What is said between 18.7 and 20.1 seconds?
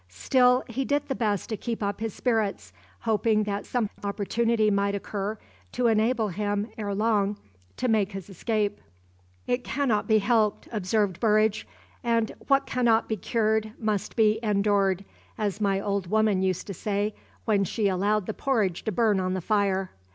to burn on the fire.